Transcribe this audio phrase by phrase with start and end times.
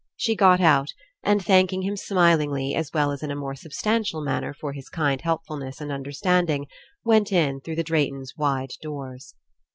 [0.15, 4.51] She got out, and thanking him smilingly as well as in a more substantial manner
[4.51, 6.65] for his kind helpfulness and understanding,
[7.05, 9.35] went In through the Drayton's wide doors.